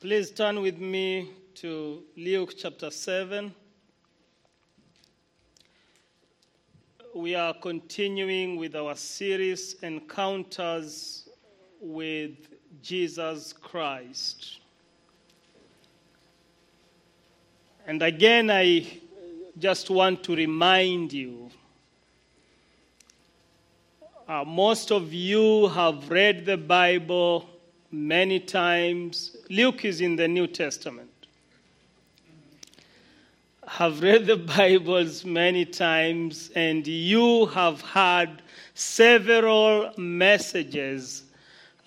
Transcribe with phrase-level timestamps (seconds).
[0.00, 3.52] Please turn with me to Luke chapter 7.
[7.16, 11.28] We are continuing with our series Encounters
[11.80, 12.36] with
[12.80, 14.60] Jesus Christ.
[17.84, 19.00] And again, I
[19.58, 21.50] just want to remind you
[24.28, 27.48] uh, most of you have read the Bible
[27.90, 29.36] many times.
[29.50, 31.10] Luke is in the New Testament.
[33.66, 38.42] Have read the Bibles many times, and you have had
[38.74, 41.24] several messages.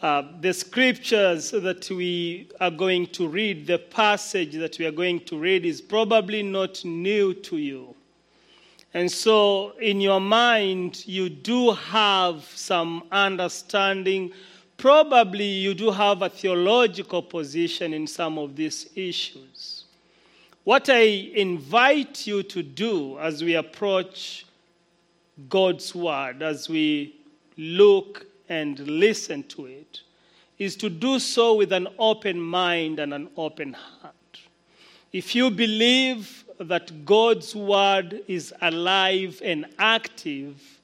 [0.01, 5.19] Uh, the scriptures that we are going to read, the passage that we are going
[5.19, 7.95] to read, is probably not new to you.
[8.93, 14.33] And so, in your mind, you do have some understanding.
[14.81, 19.83] Probably you do have a theological position in some of these issues.
[20.63, 21.03] What I
[21.35, 24.47] invite you to do as we approach
[25.47, 27.15] God's Word, as we
[27.57, 30.01] look and listen to it,
[30.57, 34.39] is to do so with an open mind and an open heart.
[35.13, 40.80] If you believe that God's word is alive and active,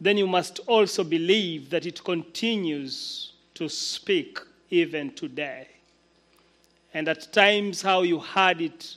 [0.00, 4.38] then you must also believe that it continues to speak
[4.70, 5.68] even today.
[6.94, 8.96] And at times, how you heard it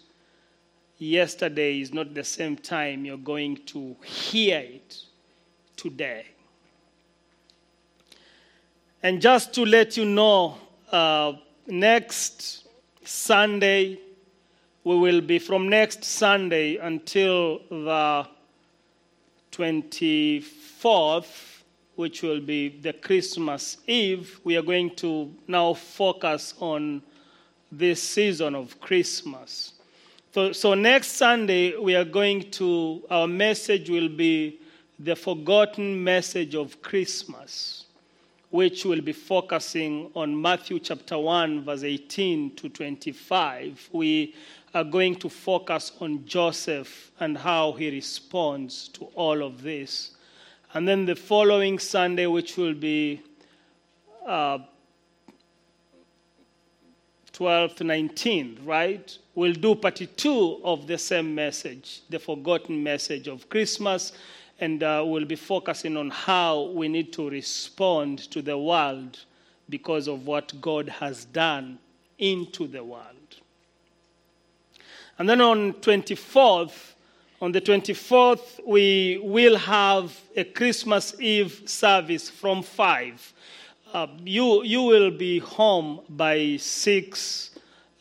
[0.98, 5.02] yesterday is not the same time you're going to hear it
[5.76, 6.26] today.
[9.04, 10.58] And just to let you know,
[10.92, 11.34] uh,
[11.66, 12.68] next
[13.04, 14.00] Sunday,
[14.84, 18.28] we will be from next Sunday until the
[19.52, 21.62] 24th,
[21.96, 24.40] which will be the Christmas Eve.
[24.44, 27.02] We are going to now focus on
[27.72, 29.74] this season of Christmas.
[30.34, 34.60] So, so next Sunday, we are going to, our message will be
[34.98, 37.86] the forgotten message of Christmas,
[38.50, 43.90] which will be focusing on Matthew chapter 1, verse 18 to 25.
[43.92, 44.36] We
[44.74, 50.12] are going to focus on Joseph and how he responds to all of this.
[50.74, 53.22] And then the following Sunday, which will be
[54.26, 54.60] uh,
[57.34, 59.18] 12th, 19th, right?
[59.36, 64.14] We'll do part two of the same message, the forgotten message of Christmas,
[64.60, 69.20] and uh, we'll be focusing on how we need to respond to the world
[69.70, 71.80] because of what God has done
[72.20, 73.21] into the world.
[75.22, 76.94] And then on 24th,
[77.44, 83.34] on the 24th, we will have a Christmas Eve service from 5.
[83.94, 87.52] Uh, you, you will be home by 6,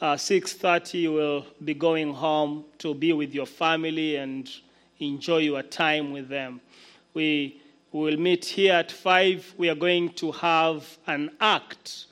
[0.01, 0.95] uh, 6.30.
[0.95, 4.51] You will be going home to be with your family and
[4.99, 6.59] enjoy your time with them.
[7.13, 7.61] We
[7.93, 9.57] will meet here at 5.
[9.59, 12.07] We are going to have an act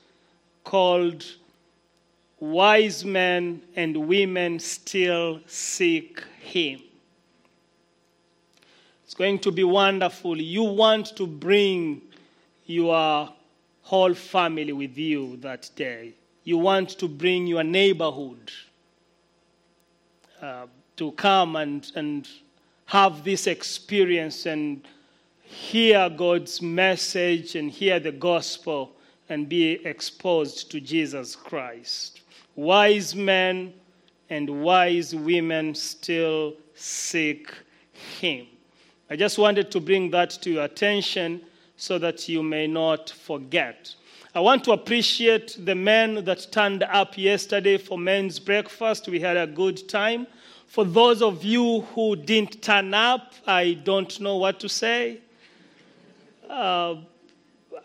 [0.63, 1.25] called
[2.39, 6.81] wise men and women still seek him.
[9.03, 10.39] It's going to be wonderful.
[10.39, 12.01] You want to bring
[12.65, 13.29] your
[13.81, 16.13] whole family with you that day.
[16.43, 18.51] You want to bring your neighborhood
[20.41, 20.67] uh,
[20.97, 22.27] to come and, and
[22.85, 24.87] have this experience and
[25.43, 28.91] hear God's message and hear the gospel
[29.27, 32.18] and be exposed to Jesus Christ
[32.59, 33.73] wise men
[34.29, 37.51] and wise women still seek
[38.19, 38.45] him.
[39.09, 41.41] I just wanted to bring that to your attention
[41.77, 43.95] so that you may not forget.
[44.35, 49.07] I want to appreciate the men that turned up yesterday for men's breakfast.
[49.07, 50.27] We had a good time.
[50.67, 55.19] For those of you who didn't turn up, I don't know what to say.
[56.47, 56.95] Uh,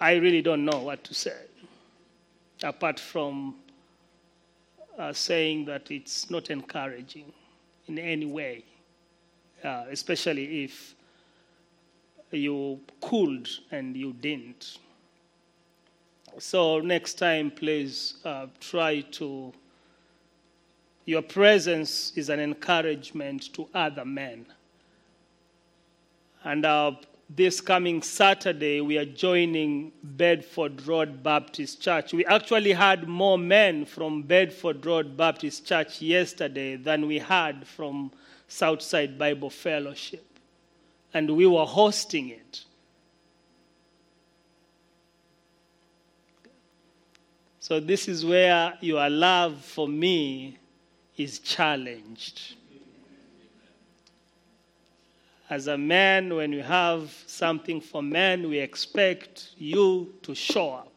[0.01, 1.37] I really don't know what to say,
[2.63, 3.55] apart from
[4.99, 7.33] uh, saying that it's not encouraging
[7.87, 8.65] in any way,
[9.63, 10.95] uh, especially if
[12.31, 14.79] you could and you didn't.
[16.39, 19.53] So, next time, please uh, try to.
[21.07, 24.47] Your presence is an encouragement to other men.
[26.43, 26.93] And uh,
[27.29, 32.13] this coming Saturday, we are joining Bedford Road Baptist Church.
[32.13, 38.13] We actually had more men from Bedford Road Baptist Church yesterday than we had from
[38.49, 40.25] Southside Bible Fellowship.
[41.15, 42.65] And we were hosting it.
[47.61, 50.59] So, this is where your love for me
[51.17, 52.57] is challenged.
[55.51, 60.93] As a man, when we have something for men, we expect you to show up.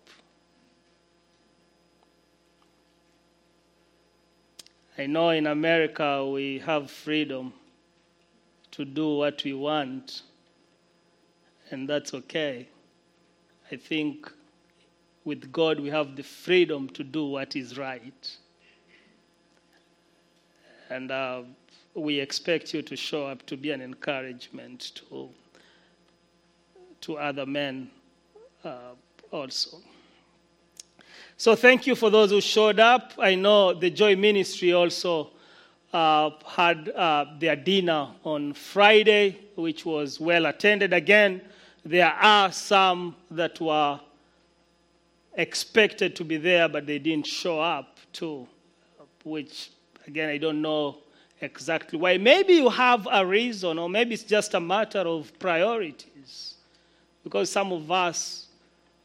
[4.97, 7.53] I know in America we have freedom
[8.71, 10.23] to do what we want,
[11.69, 12.67] and that's okay.
[13.71, 14.31] I think
[15.25, 18.38] with God we have the freedom to do what is right.
[20.89, 21.41] And uh,
[21.97, 25.29] we expect you to show up to be an encouragement to,
[27.01, 27.89] to other men
[28.63, 28.94] uh,
[29.31, 29.79] also.
[31.38, 33.13] So thank you for those who showed up.
[33.17, 35.31] I know the Joy Ministry also
[35.91, 40.93] uh, had uh, their dinner on Friday, which was well attended.
[40.93, 41.41] Again,
[41.83, 44.00] there are some that were
[45.33, 48.47] expected to be there, but they didn't show up too,
[49.23, 49.71] which,
[50.05, 50.97] again, I don't know
[51.42, 52.18] exactly why.
[52.18, 56.56] Maybe you have a reason, or maybe it's just a matter of priorities.
[57.24, 58.48] Because some of us,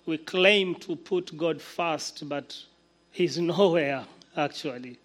[0.07, 2.57] we claim to put God first, but
[3.11, 4.05] He's nowhere,
[4.37, 4.99] actually.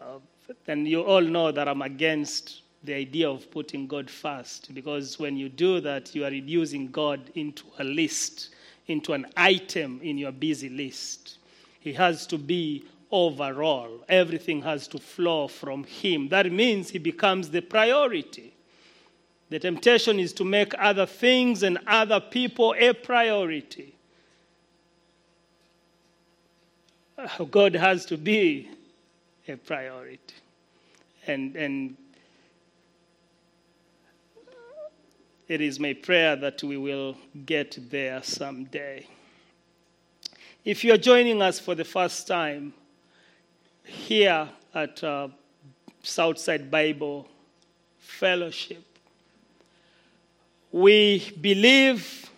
[0.00, 0.18] Uh,
[0.66, 5.36] and you all know that I'm against the idea of putting God first, because when
[5.36, 8.50] you do that, you are reducing God into a list,
[8.86, 11.38] into an item in your busy list.
[11.80, 16.28] He has to be overall, everything has to flow from Him.
[16.28, 18.52] That means He becomes the priority.
[19.48, 23.94] The temptation is to make other things and other people a priority.
[27.16, 28.68] Uh, God has to be
[29.46, 30.18] a priority.
[31.26, 31.96] And, and
[35.48, 37.16] it is my prayer that we will
[37.46, 39.06] get there someday.
[40.64, 42.74] If you're joining us for the first time
[43.86, 45.28] here at uh,
[46.02, 47.28] Southside Bible
[47.98, 48.84] Fellowship,
[50.72, 52.30] we believe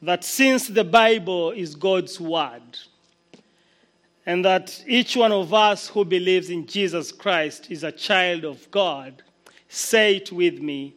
[0.00, 2.78] that since the Bible is God's Word,
[4.26, 8.70] and that each one of us who believes in Jesus Christ is a child of
[8.70, 9.22] God,
[9.68, 10.94] say it with me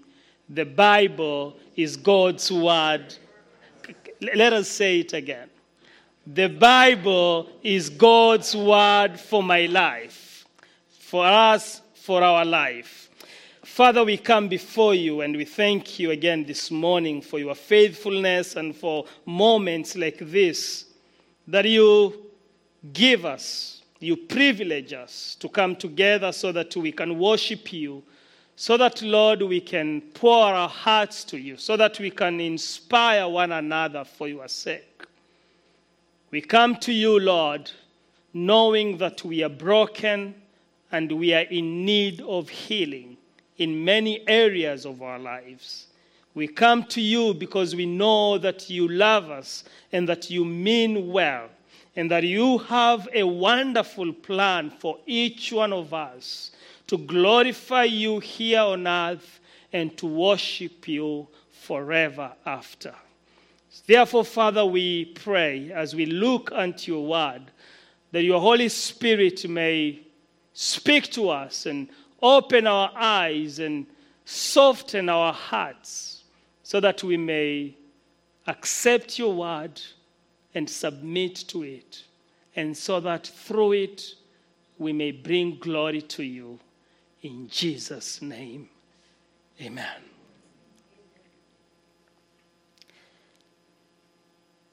[0.50, 3.16] the Bible is God's Word.
[4.22, 5.50] Let us say it again.
[6.30, 10.46] The Bible is God's Word for my life,
[11.00, 13.10] for us, for our life.
[13.64, 18.58] Father, we come before you and we thank you again this morning for your faithfulness
[18.58, 20.88] and for moments like this
[21.48, 22.26] that you
[22.92, 28.04] give us, you privilege us to come together so that we can worship you,
[28.58, 33.30] so that, Lord, we can pour our hearts to you, so that we can inspire
[33.30, 34.97] one another for your sake.
[36.30, 37.72] We come to you, Lord,
[38.34, 40.36] knowing that we are broken
[40.92, 43.16] and we are in need of healing
[43.58, 45.88] in many areas of our lives.
[46.36, 49.64] We come to you because we know that you love us
[49.94, 51.48] and that you mean well,
[51.96, 56.52] and that you have a wonderful plan for each one of us
[56.88, 59.40] to glorify you here on earth
[59.72, 62.94] and to worship you forever after.
[63.86, 67.44] Therefore, Father, we pray as we look unto your word
[68.12, 70.00] that your Holy Spirit may
[70.54, 71.90] speak to us and
[72.22, 73.86] open our eyes and
[74.26, 76.24] soften our hearts
[76.64, 77.76] so that we may
[78.48, 79.80] accept your word
[80.56, 82.04] and submit to it,
[82.56, 84.16] and so that through it
[84.80, 86.60] we may bring glory to you.
[87.22, 88.70] In Jesus' name,
[89.62, 90.17] amen.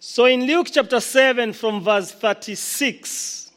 [0.06, 3.50] So in Luke chapter 7, from verse 36,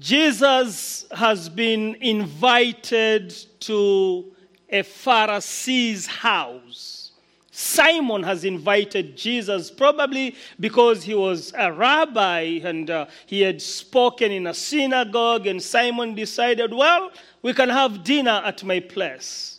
[0.00, 4.32] Jesus has been invited to
[4.70, 7.12] a Pharisee's house.
[7.50, 14.32] Simon has invited Jesus, probably because he was a rabbi and uh, he had spoken
[14.32, 17.10] in a synagogue, and Simon decided, well,
[17.42, 19.57] we can have dinner at my place.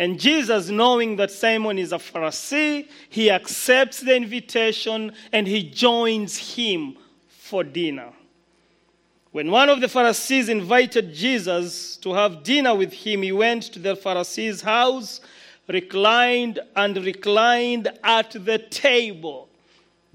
[0.00, 6.38] And Jesus, knowing that Simon is a Pharisee, he accepts the invitation and he joins
[6.38, 6.96] him
[7.28, 8.10] for dinner.
[9.32, 13.78] When one of the Pharisees invited Jesus to have dinner with him, he went to
[13.78, 15.20] the Pharisee's house,
[15.68, 19.50] reclined and reclined at the table.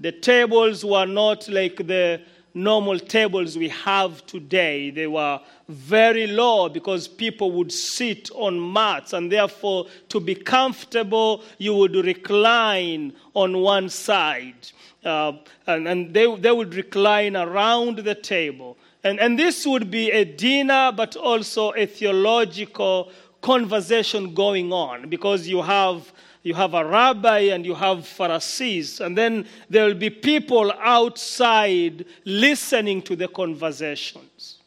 [0.00, 2.22] The tables were not like the
[2.56, 4.90] normal tables we have today.
[4.90, 11.44] They were very low because people would sit on mats, and therefore, to be comfortable,
[11.58, 14.72] you would recline on one side.
[15.04, 15.34] Uh,
[15.66, 18.76] and and they, they would recline around the table.
[19.04, 25.46] And, and this would be a dinner, but also a theological conversation going on because
[25.46, 26.12] you have
[26.46, 32.04] you have a rabbi and you have Pharisees, and then there will be people outside
[32.24, 34.58] listening to the conversations.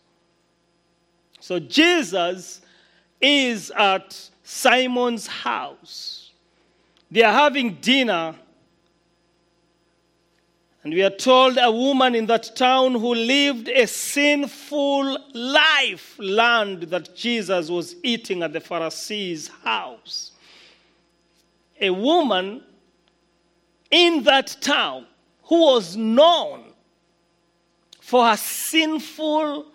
[1.40, 2.60] So Jesus
[3.22, 6.32] is at Simon's house.
[7.10, 8.36] They are having dinner,
[10.84, 16.84] and we are told a woman in that town who lived a sinful life learned
[16.90, 20.34] that Jesus was eating at the Pharisees' house
[21.80, 22.64] a woman
[23.92, 25.06] in that town
[25.44, 26.64] who was known
[28.02, 29.66] for her sinful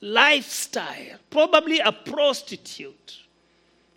[0.00, 3.18] lifestyle, probably a prostitute.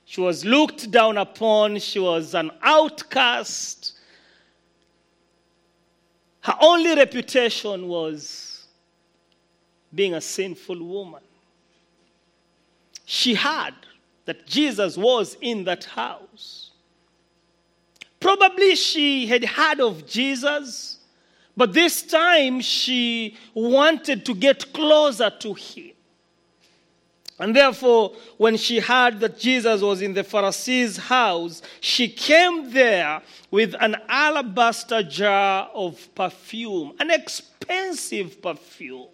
[0.05, 3.93] She was looked down upon, she was an outcast.
[6.41, 8.67] Her only reputation was
[9.93, 11.21] being a sinful woman.
[13.05, 13.75] She heard
[14.25, 16.68] that Jesus was in that house.
[18.19, 20.97] Probably she had heard of Jesus,
[21.55, 25.91] but this time she wanted to get closer to him.
[27.39, 33.21] And therefore, when she heard that Jesus was in the Pharisee's house, she came there
[33.49, 39.07] with an alabaster jar of perfume, an expensive perfume.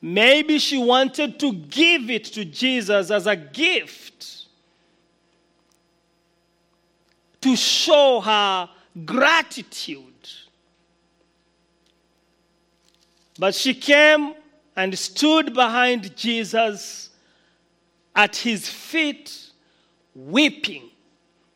[0.00, 4.41] Maybe she wanted to give it to Jesus as a gift.
[7.42, 8.68] To show her
[9.04, 9.98] gratitude.
[13.38, 14.34] But she came
[14.76, 17.10] and stood behind Jesus
[18.14, 19.50] at his feet,
[20.14, 20.90] weeping.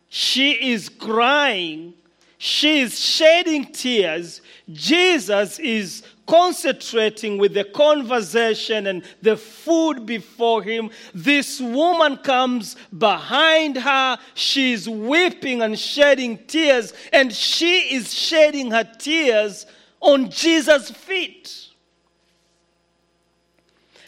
[0.08, 1.94] She is crying.
[2.38, 4.40] She is shedding tears.
[4.70, 10.90] Jesus is concentrating with the conversation and the food before him.
[11.14, 14.18] This woman comes behind her.
[14.34, 19.66] She's weeping and shedding tears, and she is shedding her tears
[20.00, 21.68] on Jesus' feet.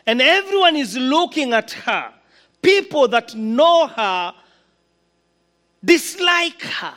[0.06, 2.12] And everyone is looking at her.
[2.62, 4.34] People that know her
[5.84, 6.94] dislike her.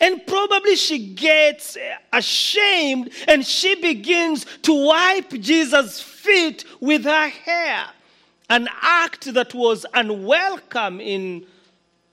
[0.00, 1.76] And probably she gets
[2.12, 7.86] ashamed and she begins to wipe Jesus' feet with her hair.
[8.48, 11.46] An act that was unwelcome in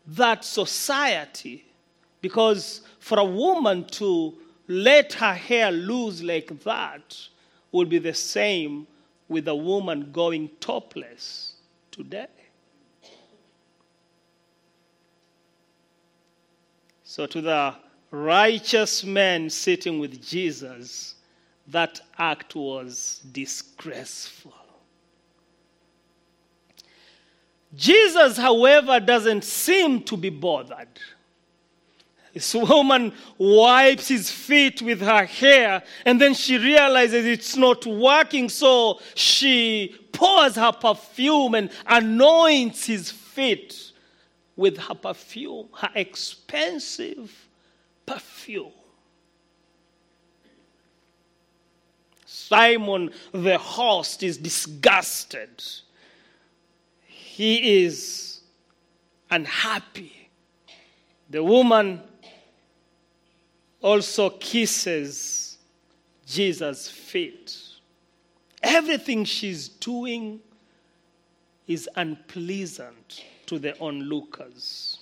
[0.08, 1.66] that society.
[2.22, 4.34] Because for a woman to
[4.68, 7.18] let her hair loose like that
[7.72, 8.88] would be the same
[9.28, 11.56] with a woman going topless
[11.92, 12.28] today.
[17.16, 17.76] So, to the
[18.10, 21.14] righteous man sitting with Jesus,
[21.68, 24.56] that act was disgraceful.
[27.76, 30.88] Jesus, however, doesn't seem to be bothered.
[32.34, 38.50] This woman wipes his feet with her hair, and then she realizes it's not working,
[38.50, 43.93] so she pours her perfume and anoints his feet
[44.56, 47.48] with her perfume, her expensive
[48.06, 48.72] perfume.
[52.26, 55.64] Simon the host is disgusted.
[57.06, 58.42] He is
[59.30, 60.30] unhappy.
[61.30, 62.02] The woman
[63.82, 65.58] also kisses
[66.26, 67.58] Jesus' feet.
[68.62, 70.40] Everything she's doing
[71.68, 75.00] is unpleasant to the onlookers.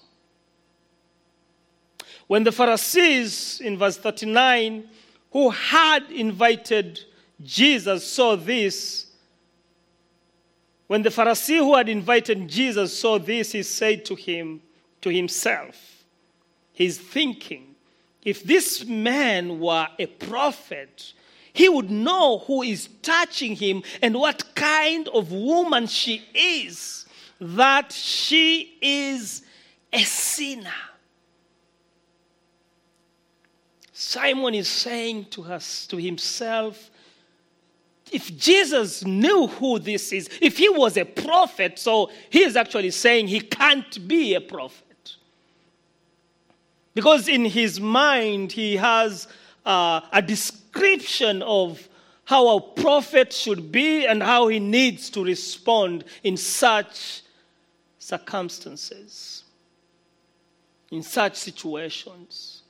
[2.27, 4.87] When the Pharisees, in verse 39,
[5.31, 6.99] who had invited
[7.43, 9.07] Jesus saw this,
[10.87, 14.61] when the Pharisee who had invited Jesus saw this, he said to him,
[15.01, 16.03] to himself,
[16.73, 17.75] he's thinking,
[18.23, 21.13] if this man were a prophet,
[21.53, 27.00] he would know who is touching him and what kind of woman she is
[27.41, 29.41] that she is
[29.91, 30.69] a sinner.
[33.91, 36.91] Simon is saying to us, to himself,
[38.11, 42.91] if Jesus knew who this is, if he was a prophet, so he is actually
[42.91, 45.15] saying he can't be a prophet.
[46.93, 49.27] Because in his mind, he has
[49.65, 51.87] uh, a, description of
[52.25, 57.23] how a prophet should be and how he needs to respond in such
[58.11, 59.45] circumstances,
[60.91, 62.63] in such situations.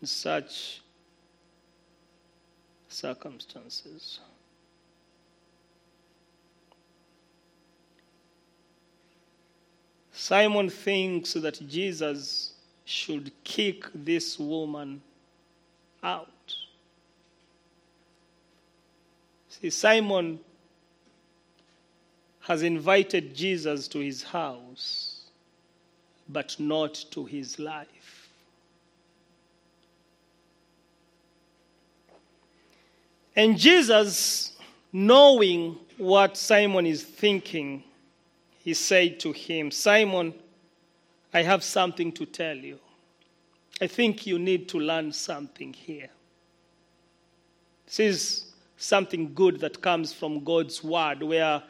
[0.00, 0.80] In such
[2.88, 4.20] circumstances.
[10.10, 12.54] Simon thinks that Jesus
[12.86, 15.02] should kick this woman
[16.02, 16.56] out.
[19.50, 20.40] See, Simon
[22.46, 25.22] has invited Jesus to his house,
[26.28, 28.28] but not to his life.
[33.34, 34.52] And Jesus,
[34.92, 37.82] knowing what Simon is thinking,
[38.62, 40.32] he said to him, Simon,
[41.34, 42.78] I have something to tell you.
[43.80, 46.10] I think you need to learn something here.
[47.86, 48.44] This is
[48.76, 51.60] something good that comes from God's word, where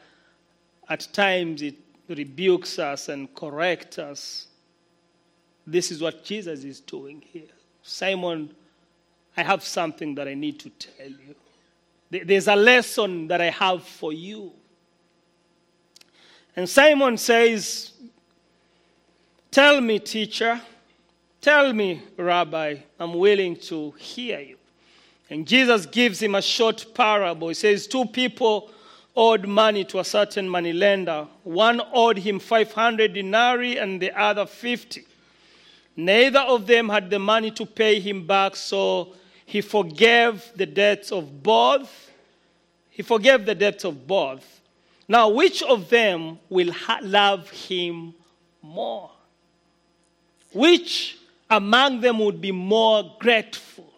[0.88, 1.76] at times it
[2.08, 4.48] rebukes us and corrects us.
[5.66, 7.42] This is what Jesus is doing here.
[7.82, 8.54] Simon,
[9.36, 11.34] I have something that I need to tell you.
[12.10, 14.52] There's a lesson that I have for you.
[16.54, 17.92] And Simon says,
[19.50, 20.60] Tell me, teacher.
[21.40, 22.76] Tell me, Rabbi.
[22.98, 24.56] I'm willing to hear you.
[25.30, 27.48] And Jesus gives him a short parable.
[27.48, 28.70] He says, Two people
[29.16, 31.26] owed money to a certain money lender.
[31.42, 35.04] One owed him 500 denarii and the other 50.
[35.96, 39.14] Neither of them had the money to pay him back, so
[39.46, 42.11] he forgave the debts of both.
[42.90, 44.61] He forgave the debts of both.
[45.08, 48.14] Now, which of them will ha- love him
[48.61, 49.11] more?
[50.52, 51.16] Which
[51.49, 53.92] among them would be more grateful?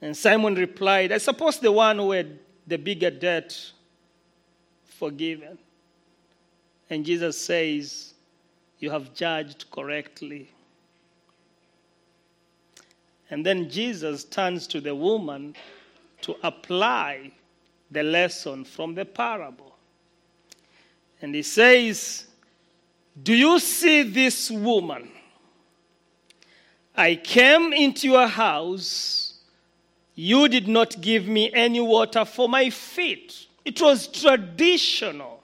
[0.00, 3.72] And Simon replied, I suppose the one who had the bigger debt
[4.84, 5.58] forgiven.
[6.90, 8.14] And Jesus says,
[8.78, 10.50] You have judged correctly.
[13.30, 15.54] And then Jesus turns to the woman
[16.22, 17.32] to apply
[17.90, 19.76] the lesson from the parable.
[21.20, 22.26] And he says,
[23.22, 25.10] Do you see this woman?
[26.96, 29.25] I came into your house.
[30.16, 33.46] You did not give me any water for my feet.
[33.66, 35.42] It was traditional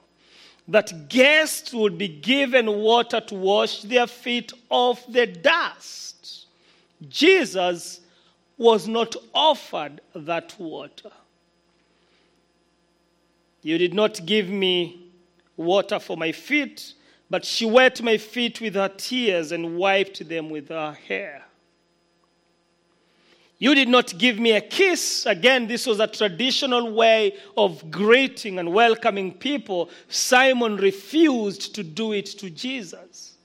[0.67, 6.47] that guests would be given water to wash their feet off the dust.
[7.07, 7.99] Jesus
[8.57, 11.11] was not offered that water.
[13.61, 15.11] You did not give me
[15.55, 16.93] water for my feet,
[17.29, 21.42] but she wet my feet with her tears and wiped them with her hair.
[23.63, 25.25] You did not give me a kiss.
[25.25, 29.89] Again, this was a traditional way of greeting and welcoming people.
[30.09, 33.37] Simon refused to do it to Jesus.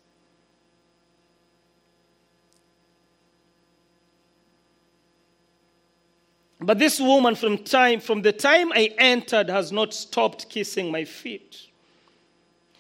[6.61, 11.05] But this woman from time from the time I entered has not stopped kissing my
[11.05, 11.69] feet.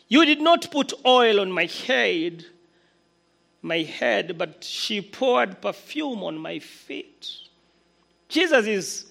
[0.08, 2.46] You did not put oil on my head,
[3.62, 7.28] my head, but she poured perfume on my feet.
[8.28, 9.06] Jesus is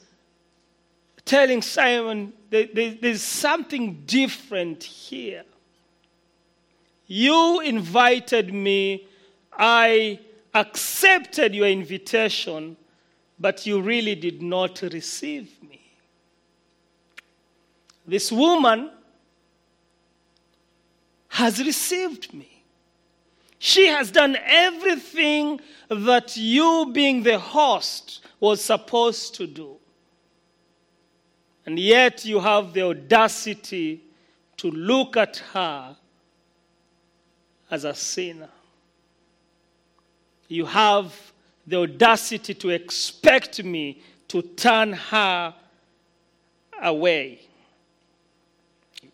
[1.25, 5.43] telling Simon there's something different here.
[7.07, 9.07] You invited me,
[9.51, 10.19] I
[10.53, 12.77] accepted your invitation
[13.39, 15.79] but you really did not receive me.
[18.05, 18.91] This woman
[21.29, 22.56] has received me.
[23.67, 29.75] She has done everything that you, being the host, was supposed to do.
[31.65, 34.05] And yet you have the audacity
[34.55, 35.97] to look at her
[37.69, 38.47] as a sinner.
[40.47, 41.13] You have
[41.67, 45.53] the audacity to expect me to turn her
[46.81, 47.41] away.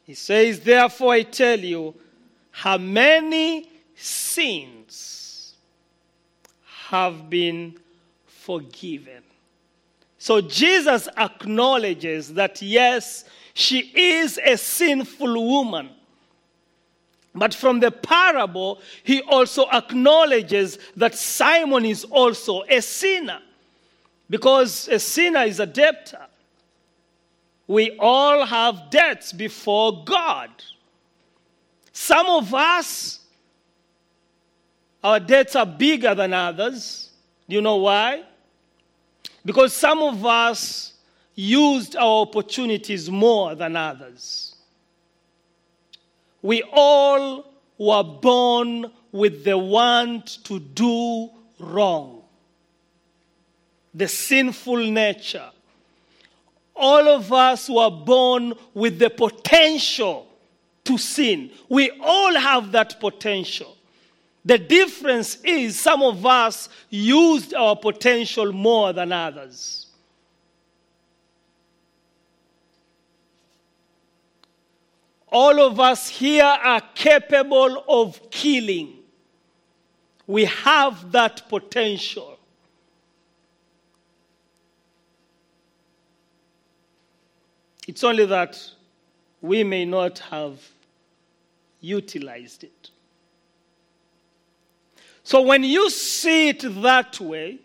[0.04, 1.96] He says, Therefore, I tell you,
[2.52, 3.73] how many
[4.04, 5.56] sins
[6.90, 7.78] have been
[8.26, 9.24] forgiven.
[10.18, 15.90] So Jesus acknowledges that, yes, she is a sinful woman.
[17.34, 23.40] But from the parable, he also acknowledges that Simon is also a sinner.
[24.30, 26.28] Because a sinner is a debtor.
[27.68, 30.50] We all have debts before God.
[31.92, 33.20] Some of us
[35.04, 37.10] our debts are bigger than others.
[37.50, 38.24] Do you know why?
[39.46, 40.94] Because some of us
[41.36, 44.56] used our opportunities more than others.
[46.42, 47.46] We all
[47.78, 52.22] were born with the want to do wrong,
[53.94, 55.50] the sinful nature.
[56.76, 60.28] All of us were born with the potential
[60.86, 61.52] to sin.
[61.70, 63.78] We all have that potential.
[64.46, 69.88] The difference is some of us used our potential more than others.
[75.32, 79.00] All of us here are capable of killing.
[80.28, 82.38] We have that potential.
[87.88, 88.62] It's only that
[89.42, 90.60] we may not have
[91.82, 92.92] utilized it.
[95.24, 97.60] So when you see it that way,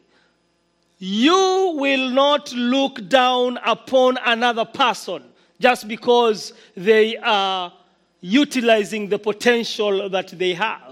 [0.99, 5.23] you will not look down upon another person
[5.61, 7.73] just because they are
[8.21, 10.88] utilizing the potential that they have.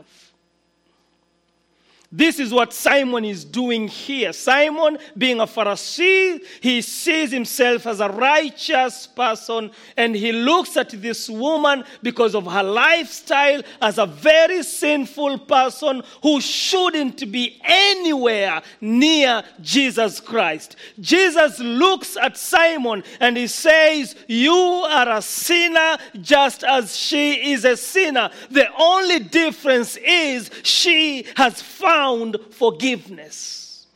[2.13, 4.33] This is what Simon is doing here.
[4.33, 10.91] Simon, being a Pharisee, he sees himself as a righteous person and he looks at
[10.91, 18.63] this woman because of her lifestyle as a very sinful person who shouldn't be anywhere
[18.81, 20.77] near Jesus Christ.
[21.01, 27.65] Jesus looks at Simon and he says, You are a sinner just as she is
[27.65, 28.31] a sinner.
[28.51, 33.87] The only difference is she has found found forgiveness.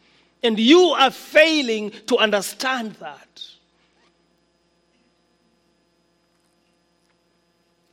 [0.42, 3.42] And you are failing to understand that.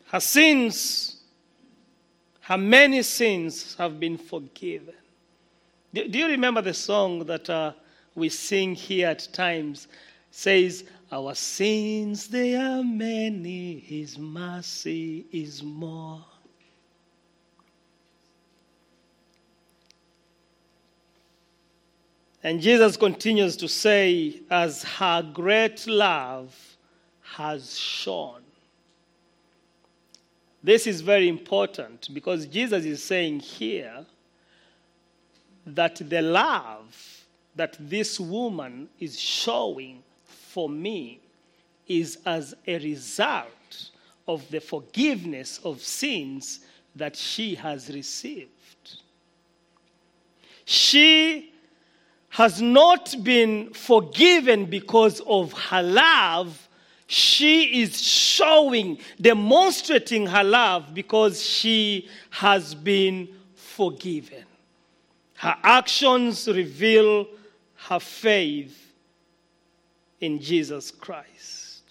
[0.06, 1.18] Her sins,
[2.40, 4.96] her many sins have been forgiven.
[5.94, 7.74] Do, do you remember the song that uh,
[8.16, 9.90] we sing here at times?
[10.32, 16.24] Says, Our sins, they are many, His mercy is more.
[22.44, 26.56] And Jesus continues to say, as her great love
[27.22, 28.42] has shown.
[30.64, 34.06] This is very important because Jesus is saying here
[35.66, 41.20] that the love that this woman is showing for me
[41.88, 43.92] is as a result
[44.28, 46.60] of the forgiveness of sins
[46.96, 48.50] that she has received.
[50.66, 51.54] She
[52.30, 56.68] has not been forgiven because of her love,
[57.08, 64.44] she is showing, demonstrating her love because she has been forgiven.
[65.36, 67.28] Her actions reveal
[67.88, 68.94] her faith
[70.20, 71.84] in Jesus Christ.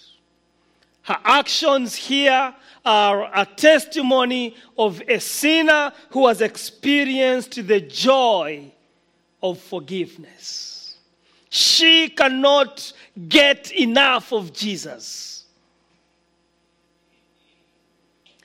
[1.02, 8.72] Her actions here are a testimony of a sinner who has experienced the joy
[9.50, 10.96] of forgiveness.
[11.48, 12.92] She cannot
[13.28, 15.44] get enough of Jesus.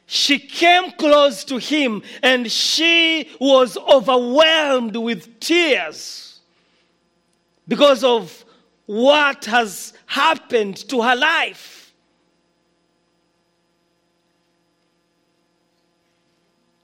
[0.06, 6.40] She came close to him and she was overwhelmed with tears
[7.68, 8.44] because of
[8.86, 11.94] what has happened to her life.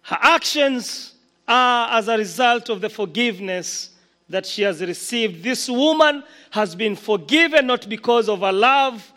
[0.04, 1.16] Her actions
[1.48, 3.90] are as a result of the forgiveness
[4.30, 5.44] that she has received.
[5.44, 9.14] This woman has been forgiven not because of her love,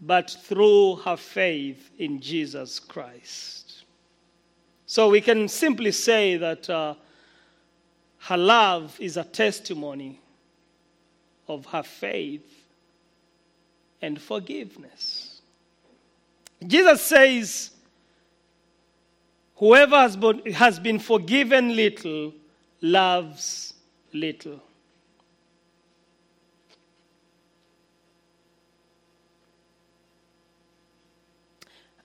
[0.00, 3.84] but through her faith in Jesus Christ.
[4.86, 6.94] So we can simply say that uh,
[8.18, 10.20] her love is a testimony
[11.48, 12.64] of her faith
[14.02, 15.40] and forgiveness.
[16.66, 17.70] Jesus says,
[19.56, 22.32] Whoever has been, has been forgiven little
[22.84, 23.72] loves
[24.12, 24.60] little.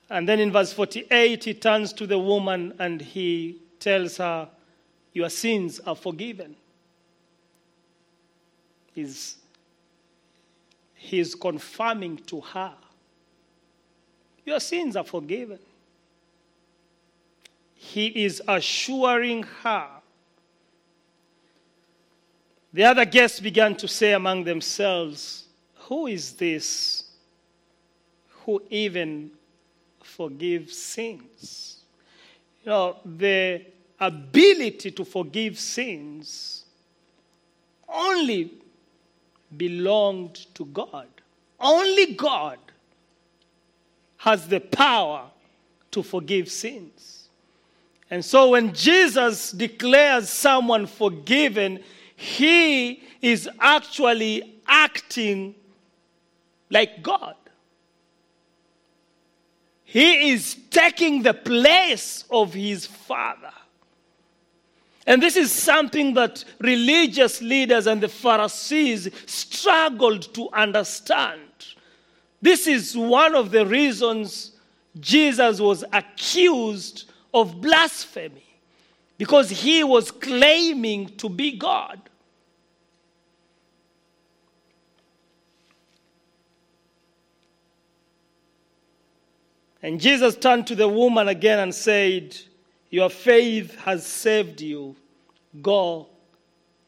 [0.10, 4.48] And then in verse 48, he turns to the woman and he tells her,
[5.12, 6.56] Your sins are forgiven.
[8.96, 9.36] He's,
[10.96, 12.74] he's confirming to her,
[14.46, 15.60] Your sins are forgiven.
[17.76, 19.99] He is assuring her
[22.72, 25.46] the other guests began to say among themselves,
[25.88, 27.06] Who is this
[28.46, 29.32] who even
[30.04, 31.82] forgives sins?
[32.64, 33.66] You know, the
[34.00, 36.66] ability to forgive sins
[37.88, 38.54] only
[39.56, 41.08] belonged to God.
[41.60, 42.60] Only God
[44.18, 45.26] has the power
[45.92, 47.30] to forgive sins.
[48.12, 51.84] And so when Jesus declares someone forgiven,
[52.20, 55.56] he is actually acting
[56.70, 57.36] like God.
[59.86, 63.54] He is taking the place of his Father.
[65.08, 71.42] And this is something that religious leaders and the Pharisees struggled to understand.
[72.42, 74.52] This is one of the reasons
[75.00, 78.44] Jesus was accused of blasphemy,
[79.18, 82.09] because he was claiming to be God.
[89.82, 92.38] And Jesus turned to the woman again and said,
[92.90, 94.96] Your faith has saved you.
[95.62, 96.08] Go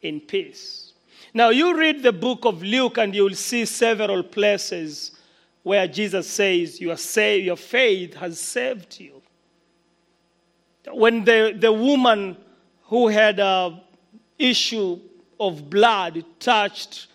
[0.02, 0.94] in peace.
[1.34, 5.12] Now, you read the book of Luke and you'll see several places
[5.64, 6.98] where Jesus says, Your,
[7.36, 9.22] your faith has saved you.
[10.92, 12.36] When the, the woman
[12.84, 13.80] who had an
[14.38, 15.00] issue
[15.40, 17.08] of blood touched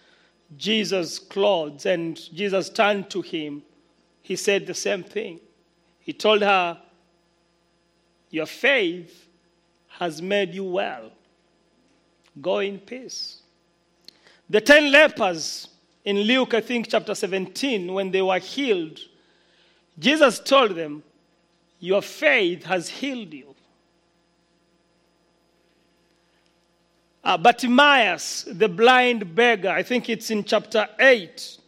[0.56, 3.62] Jesus' clothes and Jesus turned to him,
[4.22, 5.40] he said the same thing.
[6.07, 6.79] He told her,
[8.31, 9.29] Your faith
[9.88, 11.11] has made you well.
[12.40, 13.42] Go in peace.
[14.49, 15.69] The ten lepers
[16.05, 19.01] in Luke, I think, chapter 17, when they were healed,
[19.99, 21.03] Jesus told them,
[21.81, 23.57] Your faith has healed you.
[27.25, 31.59] Uh, Bartimaeus, the blind beggar, I think it's in chapter 8,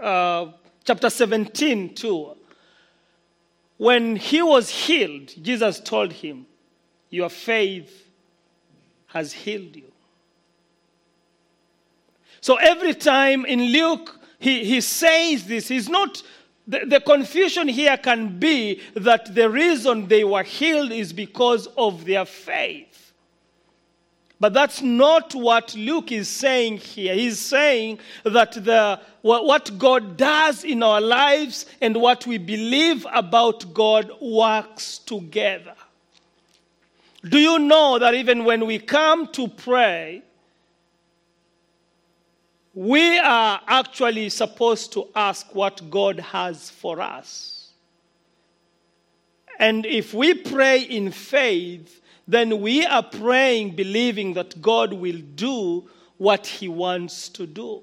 [0.00, 0.46] uh,
[0.82, 2.34] chapter 17 too.
[3.80, 6.44] When he was healed, Jesus told him,
[7.08, 8.10] Your faith
[9.06, 9.90] has healed you.
[12.42, 16.22] So every time in Luke, he, he says this, he's not,
[16.68, 22.04] the, the confusion here can be that the reason they were healed is because of
[22.04, 22.89] their faith.
[24.40, 27.14] But that's not what Luke is saying here.
[27.14, 33.74] He's saying that the, what God does in our lives and what we believe about
[33.74, 35.74] God works together.
[37.22, 40.22] Do you know that even when we come to pray,
[42.72, 47.49] we are actually supposed to ask what God has for us?
[49.60, 55.86] And if we pray in faith, then we are praying, believing that God will do
[56.16, 57.82] what He wants to do.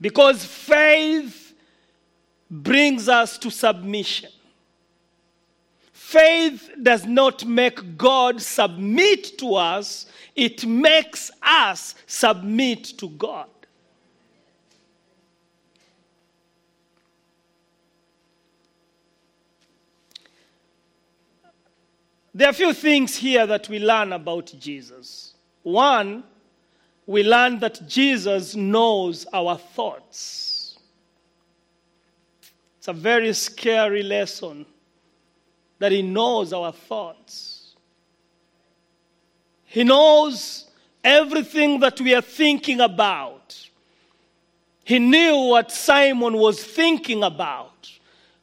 [0.00, 1.54] Because faith
[2.48, 4.30] brings us to submission.
[5.92, 13.48] Faith does not make God submit to us, it makes us submit to God.
[22.38, 25.34] There are a few things here that we learn about Jesus.
[25.64, 26.22] One,
[27.04, 30.78] we learn that Jesus knows our thoughts.
[32.78, 34.66] It's a very scary lesson
[35.80, 37.74] that He knows our thoughts.
[39.64, 40.70] He knows
[41.02, 43.68] everything that we are thinking about.
[44.84, 47.90] He knew what Simon was thinking about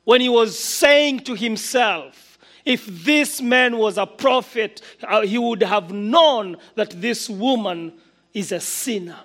[0.03, 2.24] when he was saying to himself,
[2.65, 7.93] if this man was a prophet, uh, he would have known that this woman
[8.33, 9.19] is a sinner.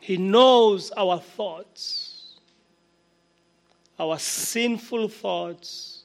[0.00, 2.38] He knows our thoughts,
[3.98, 6.02] our sinful thoughts,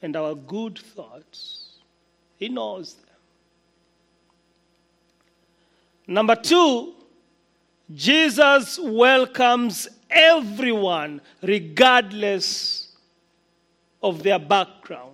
[0.00, 1.78] and our good thoughts.
[2.36, 3.04] He knows them.
[6.06, 6.94] Number two,
[7.94, 12.85] Jesus welcomes everyone regardless
[14.02, 15.12] of their background.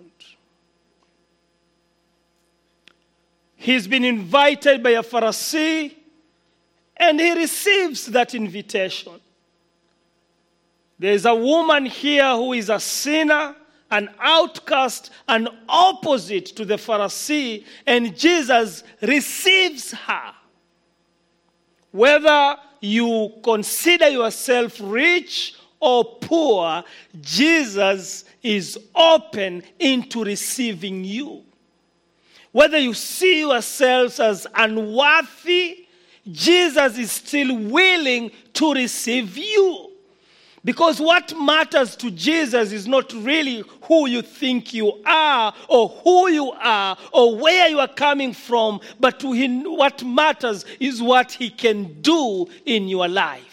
[3.57, 5.95] He's been invited by a Pharisee
[6.97, 9.13] and he receives that invitation.
[10.99, 13.57] There's a woman here who is a sinner,
[13.91, 20.33] an outcast, an opposite to the Pharisee, and Jesus receives her.
[21.91, 26.85] Whether you consider yourself rich or poor,
[27.21, 31.43] Jesus is open into receiving you.
[32.53, 35.87] Whether you see yourselves as unworthy,
[36.31, 39.91] Jesus is still willing to receive you.
[40.65, 46.29] Because what matters to Jesus is not really who you think you are or who
[46.29, 51.33] you are or where you are coming from, but to him, what matters is what
[51.33, 53.52] he can do in your life.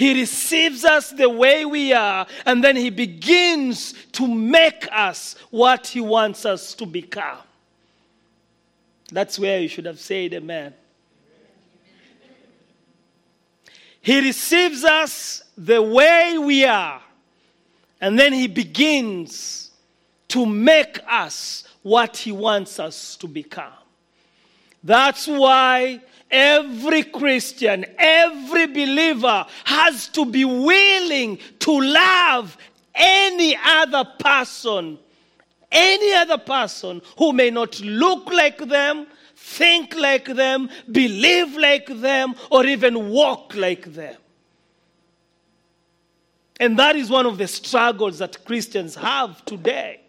[0.00, 5.86] He receives us the way we are, and then he begins to make us what
[5.88, 7.36] he wants us to become.
[9.12, 10.72] That's where you should have said amen.
[14.00, 17.02] He receives us the way we are,
[18.00, 19.70] and then He begins
[20.28, 23.74] to make us what He wants us to become.
[24.82, 32.56] That's why every Christian, every believer has to be willing to love
[32.94, 34.98] any other person,
[35.70, 42.34] any other person who may not look like them, think like them, believe like them,
[42.50, 44.16] or even walk like them.
[46.58, 49.99] And that is one of the struggles that Christians have today.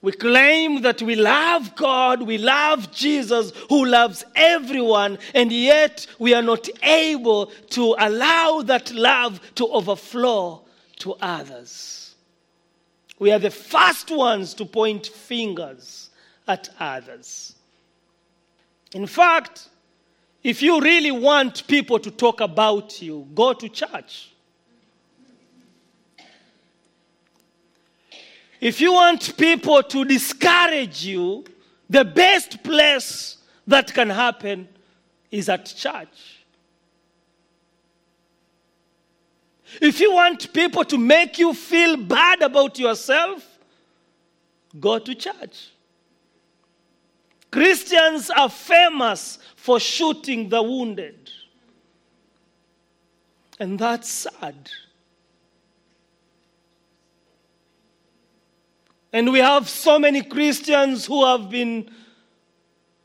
[0.00, 6.34] We claim that we love God, we love Jesus, who loves everyone, and yet we
[6.34, 10.62] are not able to allow that love to overflow
[10.98, 12.14] to others.
[13.18, 16.10] We are the first ones to point fingers
[16.46, 17.56] at others.
[18.94, 19.68] In fact,
[20.44, 24.30] if you really want people to talk about you, go to church.
[28.60, 31.44] If you want people to discourage you,
[31.88, 34.68] the best place that can happen
[35.30, 36.38] is at church.
[39.80, 43.46] If you want people to make you feel bad about yourself,
[44.80, 45.70] go to church.
[47.50, 51.30] Christians are famous for shooting the wounded.
[53.60, 54.70] And that's sad.
[59.12, 61.90] And we have so many Christians who have been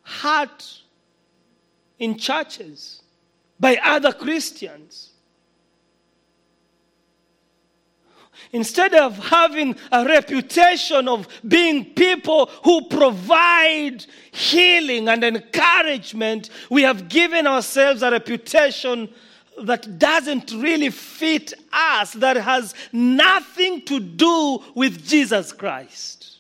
[0.01, 0.81] hurt
[1.97, 3.01] in churches
[3.59, 5.11] by other Christians.
[8.51, 17.07] Instead of having a reputation of being people who provide healing and encouragement, we have
[17.07, 19.09] given ourselves a reputation
[19.61, 26.39] that doesn't really fit us, that has nothing to do with Jesus Christ.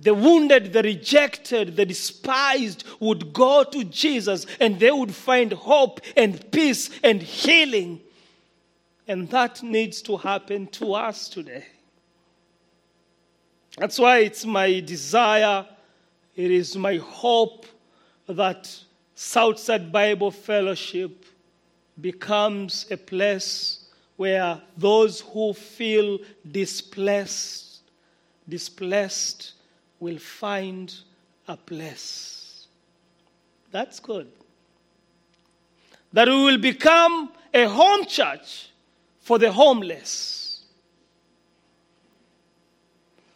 [0.00, 6.00] The wounded, the rejected, the despised would go to Jesus and they would find hope
[6.16, 8.00] and peace and healing.
[9.08, 11.64] And that needs to happen to us today.
[13.78, 15.66] That's why it's my desire,
[16.36, 17.66] it is my hope
[18.28, 18.70] that
[19.14, 21.24] Southside Bible Fellowship
[22.00, 26.18] becomes a place where those who feel
[26.50, 27.80] displaced,
[28.48, 29.52] displaced
[30.00, 30.94] will find
[31.48, 32.66] a place.
[33.70, 34.30] That's good.
[36.12, 38.70] That we will become a home church
[39.20, 40.62] for the homeless.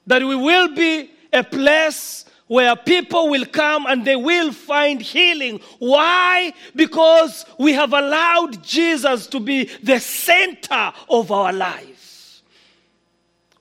[0.07, 5.61] That we will be a place where people will come and they will find healing.
[5.79, 6.53] Why?
[6.75, 12.43] Because we have allowed Jesus to be the center of our lives.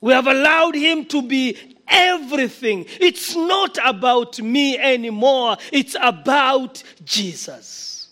[0.01, 2.85] We have allowed him to be everything.
[2.99, 8.09] It's not about me anymore, it's about Jesus.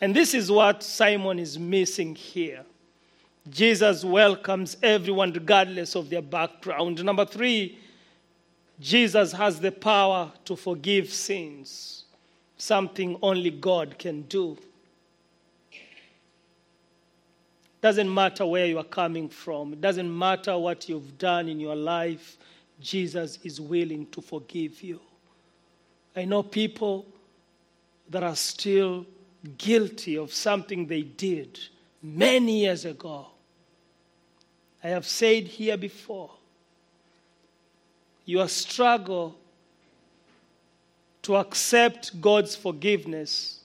[0.00, 2.64] And this is what Simon is missing here.
[3.48, 7.02] Jesus welcomes everyone regardless of their background.
[7.04, 7.78] Number three,
[8.80, 12.04] Jesus has the power to forgive sins,
[12.58, 14.58] something only God can do.
[17.80, 21.76] Doesn't matter where you are coming from, it doesn't matter what you've done in your
[21.76, 22.36] life,
[22.80, 25.00] Jesus is willing to forgive you.
[26.14, 27.06] I know people
[28.10, 29.06] that are still
[29.58, 31.58] guilty of something they did
[32.02, 33.26] many years ago.
[34.82, 36.30] I have said here before
[38.26, 39.36] your struggle
[41.22, 43.60] to accept God's forgiveness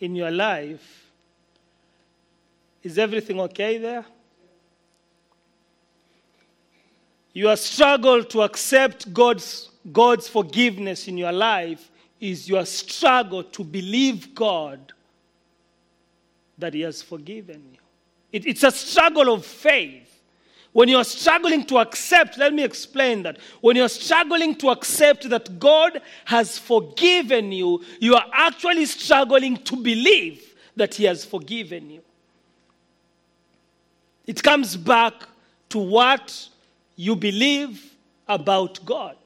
[0.00, 1.10] in your life,
[2.82, 4.04] is everything okay there?
[7.34, 14.34] Your struggle to accept God's, God's forgiveness in your life is your struggle to believe
[14.34, 14.92] God
[16.58, 17.79] that He has forgiven you.
[18.32, 20.06] It, it's a struggle of faith.
[20.72, 23.38] When you're struggling to accept, let me explain that.
[23.60, 29.76] When you're struggling to accept that God has forgiven you, you are actually struggling to
[29.76, 32.02] believe that He has forgiven you.
[34.26, 35.14] It comes back
[35.70, 36.48] to what
[36.94, 37.92] you believe
[38.28, 39.16] about God.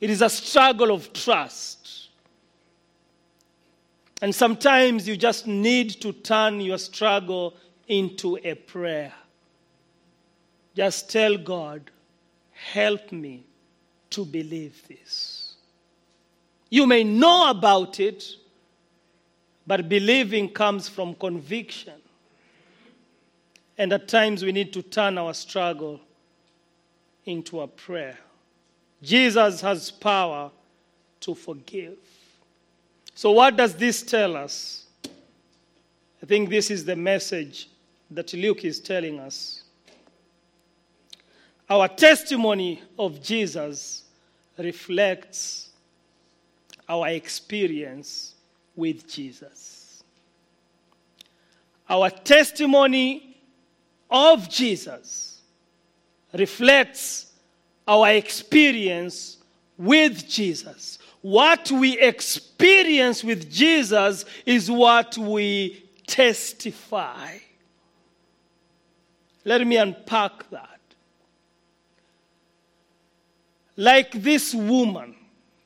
[0.00, 1.79] It is a struggle of trust.
[4.22, 7.56] And sometimes you just need to turn your struggle
[7.88, 9.12] into a prayer.
[10.74, 11.90] Just tell God,
[12.52, 13.44] help me
[14.10, 15.54] to believe this.
[16.68, 18.24] You may know about it,
[19.66, 21.94] but believing comes from conviction.
[23.78, 26.00] And at times we need to turn our struggle
[27.24, 28.18] into a prayer.
[29.02, 30.50] Jesus has power
[31.20, 31.96] to forgive.
[33.14, 34.86] So, what does this tell us?
[36.22, 37.68] I think this is the message
[38.10, 39.62] that Luke is telling us.
[41.68, 44.04] Our testimony of Jesus
[44.58, 45.70] reflects
[46.88, 48.34] our experience
[48.74, 50.02] with Jesus.
[51.88, 53.36] Our testimony
[54.10, 55.40] of Jesus
[56.32, 57.32] reflects
[57.86, 59.38] our experience
[59.76, 60.98] with Jesus.
[61.22, 67.38] What we experience with Jesus is what we testify.
[69.44, 70.80] Let me unpack that.
[73.76, 75.14] Like this woman,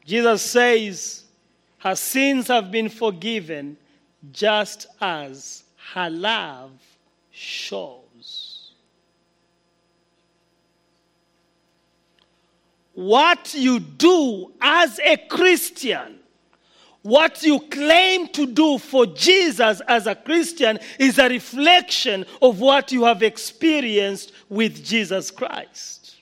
[0.04, 1.24] Jesus says,
[1.78, 3.76] her sins have been forgiven
[4.32, 6.72] just as her love
[7.30, 8.03] shows.
[12.94, 16.20] What you do as a Christian,
[17.02, 22.92] what you claim to do for Jesus as a Christian, is a reflection of what
[22.92, 26.16] you have experienced with Jesus Christ.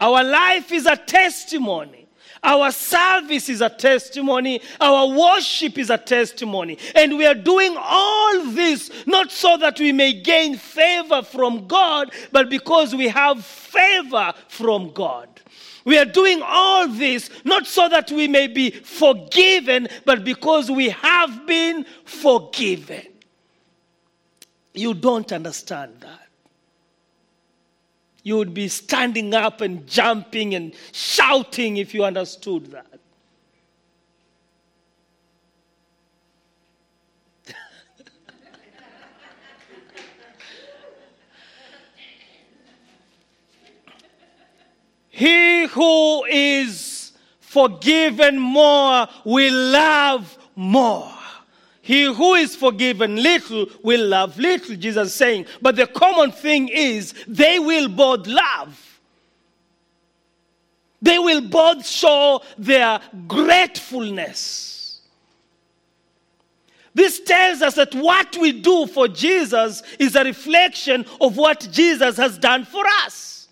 [0.00, 2.03] Our life is a testimony.
[2.44, 4.60] Our service is a testimony.
[4.78, 6.78] Our worship is a testimony.
[6.94, 12.12] And we are doing all this not so that we may gain favor from God,
[12.30, 15.28] but because we have favor from God.
[15.86, 20.90] We are doing all this not so that we may be forgiven, but because we
[20.90, 23.06] have been forgiven.
[24.74, 26.23] You don't understand that
[28.24, 32.98] you would be standing up and jumping and shouting if you understood that.
[45.10, 51.13] he who is forgiven more will love more.
[51.84, 55.44] He who is forgiven little will love little, Jesus is saying.
[55.60, 59.00] But the common thing is they will both love.
[61.02, 65.02] They will both show their gratefulness.
[66.94, 72.16] This tells us that what we do for Jesus is a reflection of what Jesus
[72.16, 73.48] has done for us.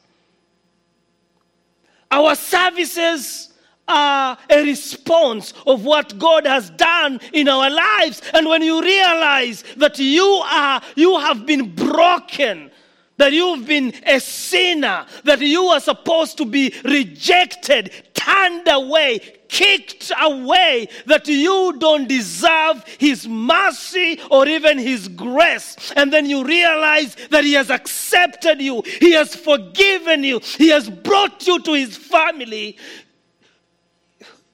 [2.11, 3.52] Our services
[3.89, 8.23] are a response of what God has done in our lives.
[8.33, 12.71] And when you realize that you are, you have been broken,
[13.19, 20.11] that you've been a sinner, that you are supposed to be rejected, turned away, kicked
[20.21, 25.93] away, that you don't deserve His mercy or even His grace.
[25.95, 30.89] And then you realize that He has accepted you, He has forgiven you, He has
[30.89, 32.79] brought you to His family.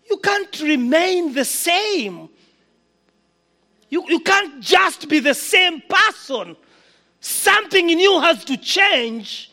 [0.08, 2.28] You can't remain the same.
[3.90, 6.56] You, you can't just be the same person.
[7.20, 9.50] Something in you has to change.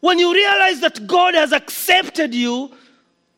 [0.00, 2.72] When you realize that God has accepted you,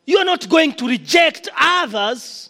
[0.05, 2.49] you're not going to reject others.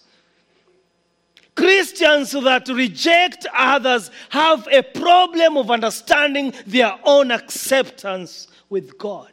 [1.55, 9.31] Christians that reject others have a problem of understanding their own acceptance with God.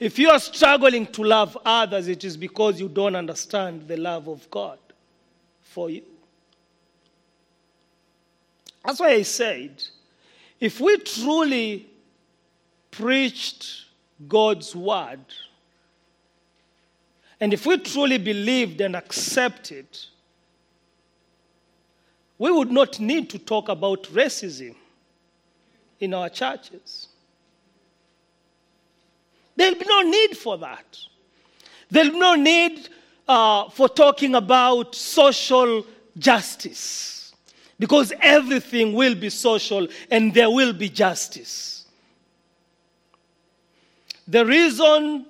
[0.00, 4.28] If you are struggling to love others, it is because you don't understand the love
[4.28, 4.78] of God
[5.62, 6.02] for you.
[8.82, 9.84] That's why I said,
[10.58, 11.86] if we truly
[12.90, 13.84] preached
[14.26, 15.20] God's word,
[17.38, 19.86] and if we truly believed and accepted,
[22.38, 24.74] we would not need to talk about racism
[26.00, 27.09] in our churches.
[29.60, 30.98] There'll be no need for that.
[31.90, 32.88] There'll be no need
[33.28, 35.84] uh, for talking about social
[36.16, 37.34] justice.
[37.78, 41.84] because everything will be social and there will be justice.
[44.28, 45.26] The reason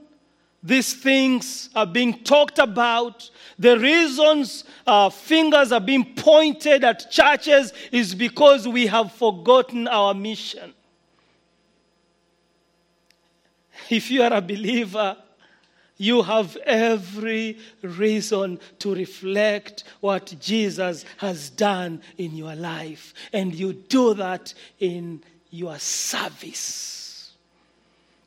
[0.62, 3.28] these things are being talked about,
[3.59, 10.14] the reasons uh, fingers are being pointed at churches is because we have forgotten our
[10.14, 10.72] mission.
[13.91, 15.16] If you are a believer,
[15.97, 23.12] you have every reason to reflect what Jesus has done in your life.
[23.34, 27.09] And you do that in your service.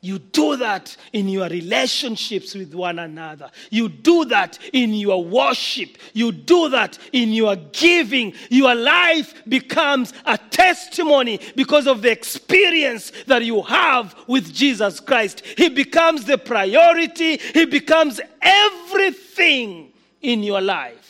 [0.04, 3.50] You do that in your relationships with one another.
[3.70, 5.96] You do that in your worship.
[6.12, 8.34] You do that in your giving.
[8.50, 15.42] Your life becomes a testimony because of the experience that you have with Jesus Christ.
[15.56, 19.90] He becomes the priority, He becomes everything
[20.20, 21.03] in your life.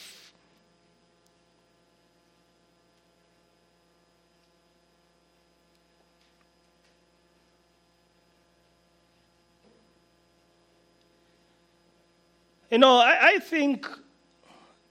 [12.74, 13.86] You know, I, I think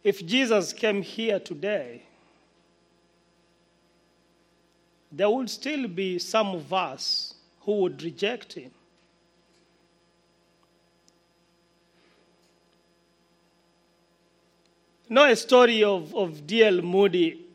[0.05, 2.03] if Jesus came here today,
[5.11, 8.71] there would still be some of us who would reject him.
[15.09, 16.81] You know a story of, of D.L.
[16.81, 17.45] Moody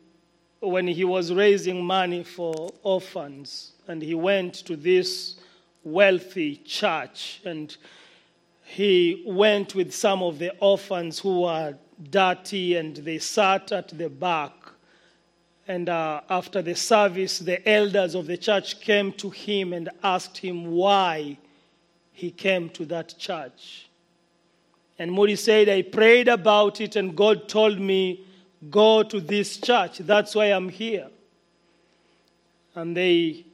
[0.60, 5.36] when he was raising money for orphans, and he went to this
[5.84, 7.74] wealthy church and
[8.68, 11.74] he went with some of the orphans who were
[12.10, 14.52] dirty and they sat at the back.
[15.66, 20.36] And uh, after the service, the elders of the church came to him and asked
[20.36, 21.38] him why
[22.12, 23.88] he came to that church.
[24.98, 28.26] And Moody said, I prayed about it and God told me,
[28.68, 29.98] go to this church.
[29.98, 31.08] That's why I'm here.
[32.74, 33.46] And they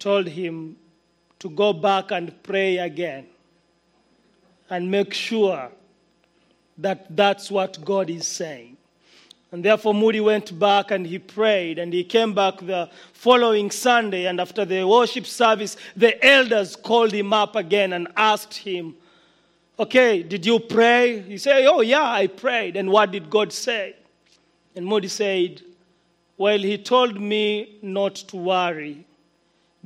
[0.00, 0.76] told him
[1.38, 3.28] to go back and pray again
[4.74, 5.70] and make sure
[6.78, 8.76] that that's what God is saying.
[9.52, 14.26] And therefore, Moody went back and he prayed, and he came back the following Sunday.
[14.26, 18.96] And after the worship service, the elders called him up again and asked him,
[19.78, 21.20] Okay, did you pray?
[21.20, 22.74] He said, Oh, yeah, I prayed.
[22.76, 23.94] And what did God say?
[24.74, 25.62] And Moody said,
[26.36, 29.06] Well, he told me not to worry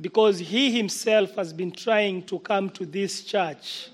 [0.01, 3.89] because he himself has been trying to come to this church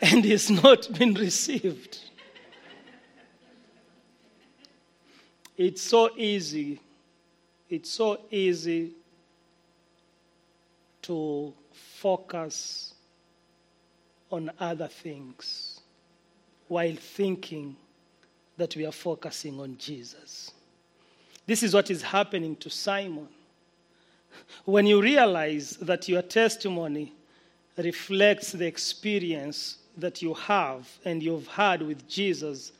[0.00, 1.98] and is not been received.
[5.56, 6.80] It's so easy.
[7.68, 8.92] It's so easy
[11.02, 12.94] to focus
[14.30, 15.80] on other things
[16.68, 17.76] while thinking
[18.56, 20.52] that we are focusing on Jesus.
[21.46, 23.28] This is what is happening to Simon.
[24.64, 27.12] When you realize that your testimony
[27.76, 32.72] reflects the experience that you have and you've had with Jesus,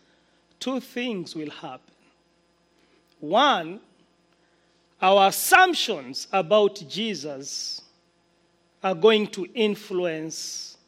[0.58, 1.94] two things will happen.
[3.20, 3.80] One,
[5.00, 7.82] our assumptions about Jesus
[8.82, 10.78] are going to influence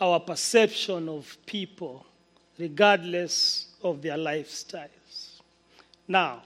[0.00, 2.04] our perception of people,
[2.58, 5.40] regardless of their lifestyles.
[6.08, 6.42] Now,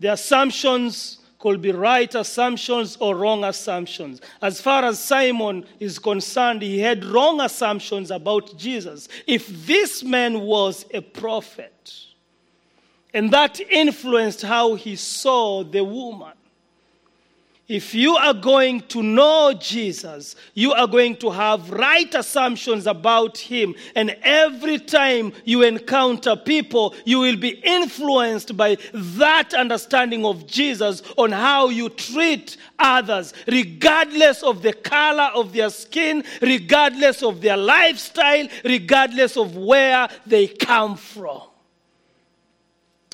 [0.00, 4.20] the assumptions could be right assumptions or wrong assumptions.
[4.42, 9.08] As far as Simon is concerned, he had wrong assumptions about Jesus.
[9.28, 11.94] If this man was a prophet,
[13.14, 16.32] and that influenced how he saw the woman,
[17.68, 23.36] if you are going to know Jesus, you are going to have right assumptions about
[23.36, 23.74] him.
[23.96, 31.02] And every time you encounter people, you will be influenced by that understanding of Jesus
[31.18, 37.56] on how you treat others, regardless of the color of their skin, regardless of their
[37.56, 41.42] lifestyle, regardless of where they come from.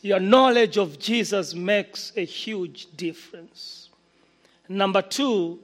[0.03, 3.82] Your knowledge of Jesus makes a huge difference.
[4.73, 5.59] Number two,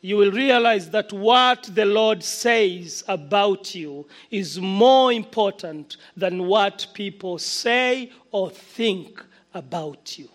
[0.00, 6.86] you will realize that what the Lord says about you is more important than what
[6.94, 10.28] people say or think about you.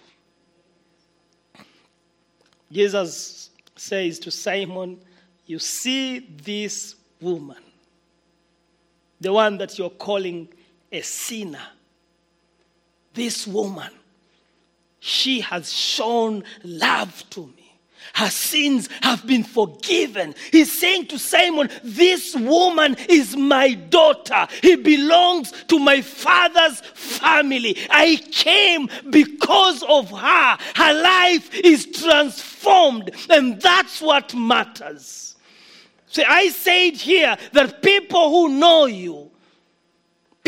[2.72, 5.00] Jesus says to Simon,
[5.46, 7.62] You see this woman,
[9.20, 10.48] the one that you're calling
[10.92, 11.68] a sinner.
[13.14, 13.92] This woman,
[15.00, 17.59] she has shown love to me.
[18.14, 20.36] Her sins have been forgiven.
[20.52, 24.48] He's saying to Simon, This woman is my daughter.
[24.62, 27.78] He belongs to my father's family.
[27.90, 30.58] I came because of her.
[30.76, 35.36] Her life is transformed, and that's what matters.
[36.08, 39.30] See, I said here that people who know you,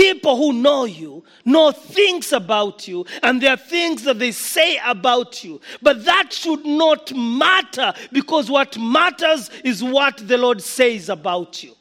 [0.02, 4.80] people who know you know things about you and there are things that they say
[4.84, 11.08] about you but that should not matter because what matters is what the lord says
[11.08, 11.76] about you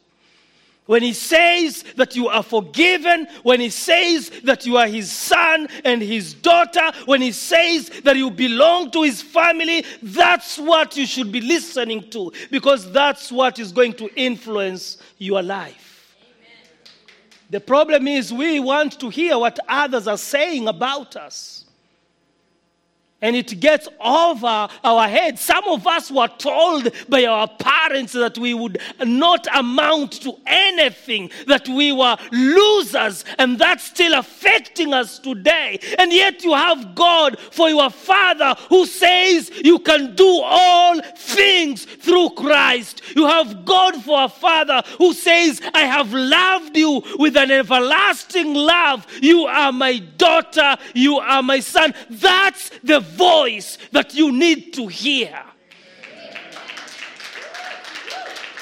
[0.85, 5.69] when he says that you are forgiven, when he says that you are his son
[5.85, 11.07] and his daughter, when he says that you belong to his family, that's what you
[11.07, 15.90] should be listening to because that's what is going to influence your life.
[17.51, 21.65] The problem is we want to hear what others are saying about us.
[23.23, 25.43] And it gets over our heads.
[25.43, 31.31] Some of us were told by our parents that we would not amount to anything,
[31.47, 35.79] that we were losers, and that's still affecting us today.
[35.99, 41.85] And yet you have God for your Father who says you can do all things
[41.85, 43.03] through Christ.
[43.15, 48.55] You have God for a Father who says, I have loved you with an everlasting
[48.55, 49.07] love.
[49.21, 51.95] You are my daughter, you are my son.
[52.09, 55.43] That's the voice that you need to hear.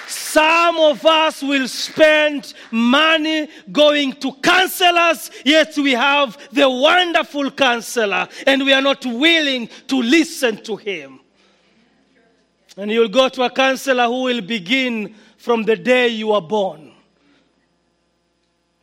[0.07, 8.29] Some of us will spend money going to counselors, yet we have the wonderful counselor,
[8.47, 11.21] and we are not willing to listen to him.
[12.77, 16.88] And you'll go to a counselor who will begin from the day you are born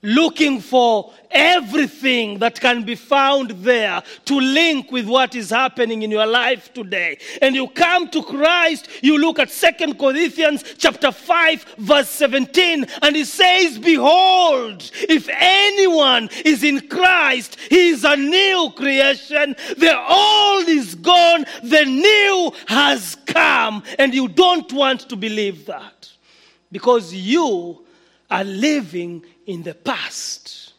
[0.05, 6.11] looking for everything that can be found there to link with what is happening in
[6.11, 7.17] your life today.
[7.41, 13.15] And you come to christ you look at Second corinthians chapter 5 verse 17 and
[13.15, 19.55] it says behold if anyone is in christ he is a new creation.
[19.77, 23.83] The old is gone the new has come.
[23.97, 26.09] And you don't want to believe that
[26.71, 27.85] because you
[28.29, 30.73] are living in the past.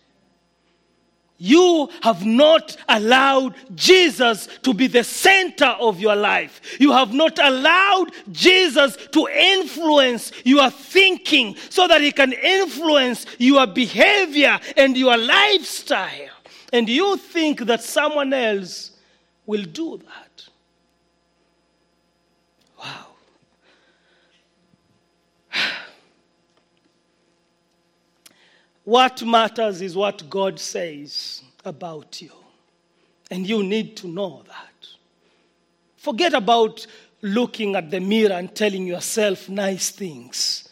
[1.39, 6.79] You have not allowed Jesus to be the center of your life.
[6.81, 13.67] You have not allowed Jesus to influence your thinking so that he can influence your
[13.67, 16.31] behavior and your lifestyle.
[16.73, 18.93] And you think that someone else
[19.45, 20.26] will do that.
[28.87, 32.31] What matters is what God says about you.
[33.33, 34.89] And you need to know that.
[35.97, 36.87] Forget about
[37.21, 40.69] looking at the mirror and telling yourself nice things.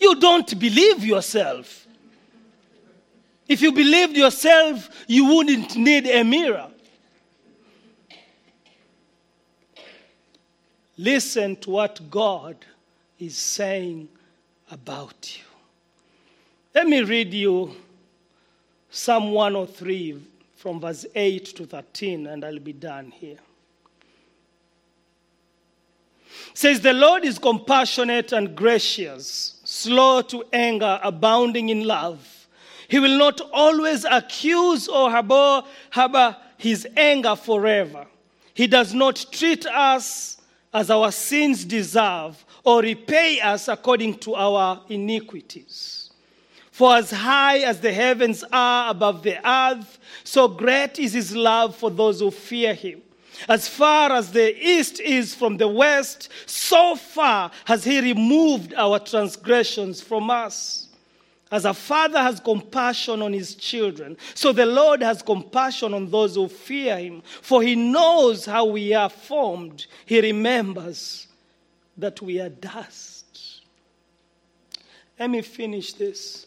[0.00, 1.86] You don't believe yourself.
[3.46, 6.66] If you believed yourself, you wouldn't need a mirror.
[10.96, 12.56] Listen to what God
[13.20, 14.08] is saying
[14.72, 15.47] about you.
[16.78, 17.74] Let me read you
[18.88, 20.22] Psalm 103
[20.54, 23.40] from verse 8 to 13, and I'll be done here.
[26.52, 32.46] It says, The Lord is compassionate and gracious, slow to anger, abounding in love.
[32.86, 38.06] He will not always accuse or harbor, harbor his anger forever.
[38.54, 40.40] He does not treat us
[40.72, 45.97] as our sins deserve or repay us according to our iniquities.
[46.78, 51.74] For as high as the heavens are above the earth, so great is his love
[51.74, 53.02] for those who fear him.
[53.48, 59.00] As far as the east is from the west, so far has he removed our
[59.00, 60.86] transgressions from us.
[61.50, 66.36] As a father has compassion on his children, so the Lord has compassion on those
[66.36, 67.22] who fear him.
[67.42, 71.26] For he knows how we are formed, he remembers
[71.96, 73.24] that we are dust.
[75.18, 76.44] Let me finish this.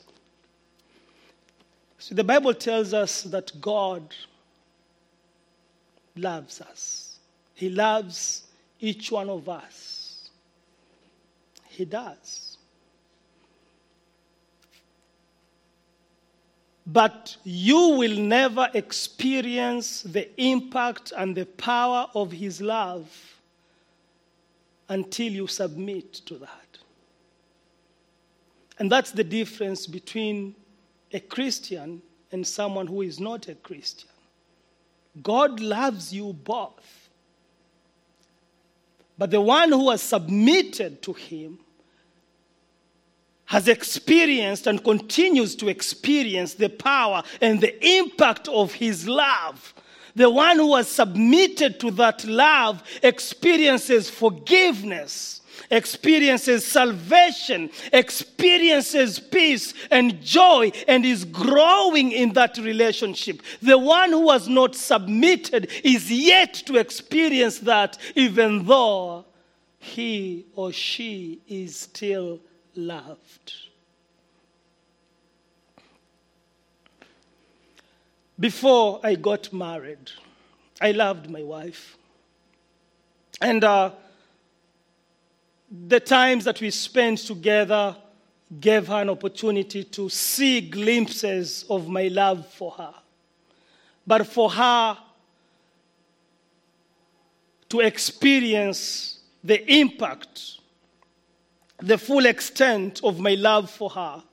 [2.01, 4.15] So the Bible tells us that God
[6.15, 7.19] loves us.
[7.53, 8.41] He loves
[8.79, 10.31] each one of us.
[11.67, 12.57] He does.
[16.87, 23.15] But you will never experience the impact and the power of His love
[24.89, 26.79] until you submit to that.
[28.79, 30.55] And that's the difference between
[31.13, 32.01] a Christian
[32.31, 34.09] and someone who is not a Christian.
[35.21, 37.09] God loves you both.
[39.17, 41.59] But the one who has submitted to him
[43.45, 49.73] has experienced and continues to experience the power and the impact of his love.
[50.15, 60.21] The one who has submitted to that love experiences forgiveness, experiences salvation, experiences peace and
[60.21, 63.41] joy, and is growing in that relationship.
[63.61, 69.25] The one who has not submitted is yet to experience that, even though
[69.79, 72.39] he or she is still
[72.75, 73.53] loved.
[78.39, 80.11] Before I got married,
[80.81, 81.95] I loved my wife.
[83.39, 83.91] And uh,
[85.71, 87.95] the times that we spent together
[88.59, 92.93] gave her an opportunity to see glimpses of my love for her.
[94.05, 94.97] But for her
[97.69, 100.57] to experience the impact
[101.81, 104.23] the full extent of my love for her,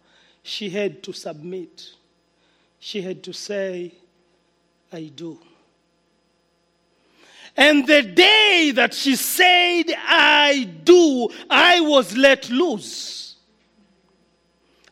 [0.43, 1.91] she had to submit.
[2.79, 3.95] She had to say,
[4.93, 5.39] I do.
[7.59, 13.35] And the day that she said, I do, I was let loose.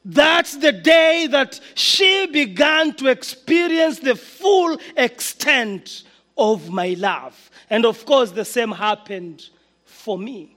[0.04, 6.02] That's the day that she began to experience the full extent
[6.36, 7.52] of my love.
[7.70, 9.48] And of course, the same happened
[9.84, 10.56] for me.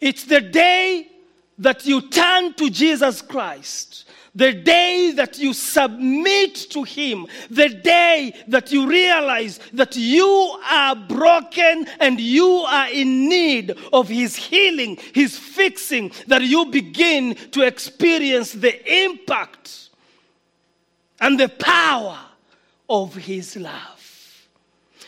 [0.00, 1.08] It's the day
[1.58, 8.34] that you turn to Jesus Christ, the day that you submit to Him, the day
[8.48, 14.98] that you realize that you are broken and you are in need of His healing,
[15.14, 19.88] His fixing, that you begin to experience the impact
[21.18, 22.18] and the power
[22.90, 24.46] of His love.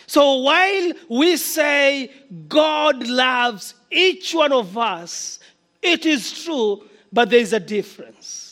[0.06, 2.10] So while we say
[2.48, 5.38] God loves each one of us,
[5.82, 8.47] it is true, but there is a difference.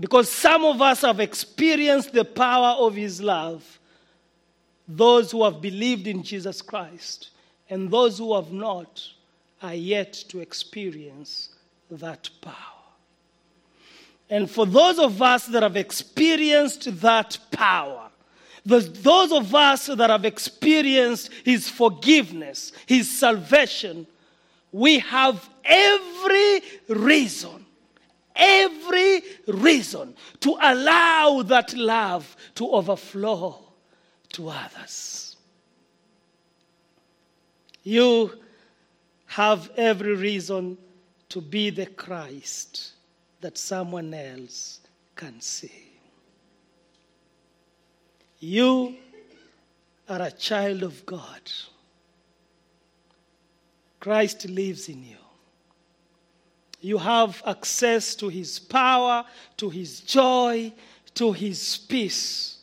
[0.00, 3.78] Because some of us have experienced the power of His love,
[4.88, 7.30] those who have believed in Jesus Christ,
[7.68, 9.02] and those who have not
[9.62, 11.50] are yet to experience
[11.90, 12.54] that power.
[14.28, 18.08] And for those of us that have experienced that power,
[18.64, 24.06] those of us that have experienced His forgiveness, His salvation,
[24.70, 27.61] we have every reason,
[28.34, 33.58] every reason to allow that love to overflow
[34.30, 35.36] to others.
[37.82, 38.32] You
[39.26, 40.78] have every reason
[41.30, 42.92] to be the Christ
[43.40, 44.80] that someone else
[45.16, 45.90] can see.
[48.38, 48.96] You
[50.08, 51.50] are a child of God.
[54.00, 55.21] Christ lives in you.
[56.82, 59.24] You have access to his power,
[59.56, 60.72] to his joy,
[61.14, 62.58] to his peace.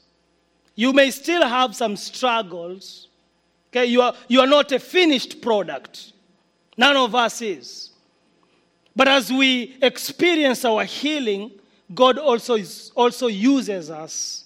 [0.75, 3.07] You may still have some struggles.
[3.71, 6.11] Okay, you are, you are not a finished product.
[6.77, 7.91] None of us is.
[8.95, 11.51] But as we experience our healing,
[11.93, 14.45] God also, is, also uses us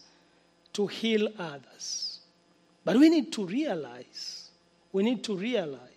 [0.74, 2.20] to heal others.
[2.86, 4.52] But we need to realize,
[4.92, 5.93] we need to realize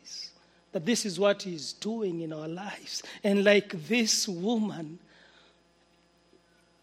[0.77, 3.03] that this is what He's doing in our lives.
[3.25, 4.99] And like this woman,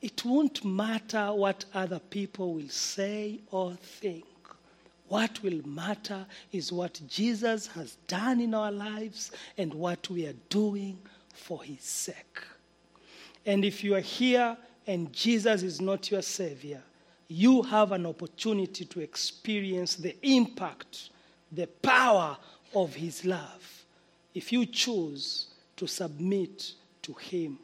[0.02, 4.26] it won't matter what other people will say or think.
[5.10, 9.30] What will matter is what Jesus has done in our lives
[9.60, 10.98] and what we are doing
[11.32, 12.40] for His sake.
[13.46, 16.82] And if you are here and Jesus is not your Savior,
[17.28, 21.12] you have an opportunity to experience the impact,
[21.52, 22.36] the power
[22.74, 23.83] of His love
[24.34, 26.74] if you choose to submit
[27.04, 27.60] to Him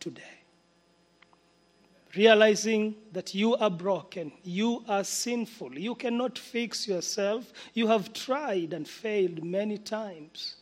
[0.00, 0.22] today.
[2.16, 8.72] Realizing that you are broken, you are sinful, you cannot fix yourself, you have tried
[8.72, 10.56] and failed many times.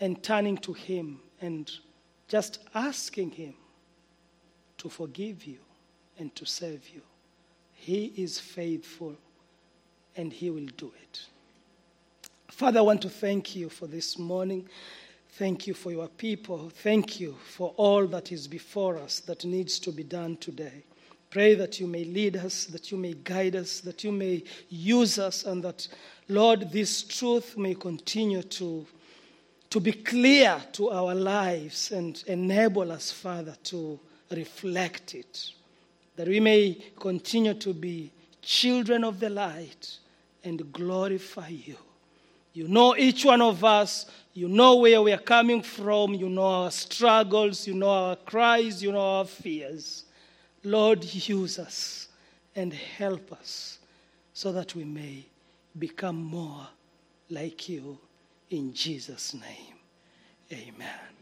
[0.00, 1.68] And turning to Him and
[2.28, 3.54] just asking Him
[4.78, 5.58] to forgive you
[6.18, 7.02] and to save you.
[7.72, 9.16] He is faithful
[10.16, 11.26] and He will do it.
[12.50, 14.68] Father, I want to thank you for this morning.
[15.32, 16.70] Thank you for your people.
[16.70, 20.84] Thank you for all that is before us that needs to be done today.
[21.30, 25.18] Pray that you may lead us, that you may guide us, that you may use
[25.18, 25.86] us, and that,
[26.28, 28.86] Lord, this truth may continue to,
[29.70, 35.52] to be clear to our lives and enable us, Father, to reflect it
[36.18, 38.10] that we may continue to be
[38.42, 39.98] children of the light
[40.42, 41.76] and glorify you.
[42.52, 44.06] You know each one of us.
[44.34, 46.14] You know where we are coming from.
[46.14, 47.66] You know our struggles.
[47.66, 48.82] You know our cries.
[48.82, 50.04] You know our fears.
[50.64, 52.08] Lord, use us
[52.56, 53.78] and help us
[54.32, 55.24] so that we may
[55.78, 56.66] become more
[57.30, 57.98] like you
[58.50, 59.74] in Jesus' name.
[60.52, 61.17] Amen.